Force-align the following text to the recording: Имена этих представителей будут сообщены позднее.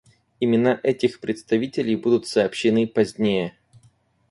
Имена 0.41 0.79
этих 0.81 1.19
представителей 1.19 1.95
будут 1.95 2.25
сообщены 2.25 2.87
позднее. 2.87 3.55